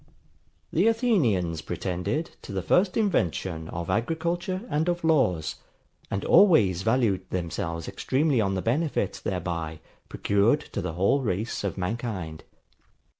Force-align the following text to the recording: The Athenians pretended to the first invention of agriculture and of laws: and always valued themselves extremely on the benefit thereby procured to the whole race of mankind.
The 0.73 0.87
Athenians 0.87 1.61
pretended 1.61 2.31
to 2.41 2.51
the 2.51 2.63
first 2.63 2.97
invention 2.97 3.69
of 3.69 3.87
agriculture 3.91 4.63
and 4.67 4.89
of 4.89 5.03
laws: 5.03 5.57
and 6.09 6.25
always 6.25 6.81
valued 6.81 7.29
themselves 7.29 7.87
extremely 7.87 8.41
on 8.41 8.55
the 8.55 8.63
benefit 8.63 9.21
thereby 9.23 9.79
procured 10.09 10.61
to 10.73 10.81
the 10.81 10.93
whole 10.93 11.21
race 11.21 11.63
of 11.63 11.77
mankind. 11.77 12.43